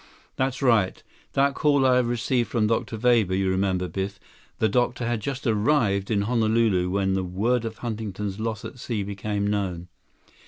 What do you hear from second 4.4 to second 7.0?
The doctor had just arrived in Honolulu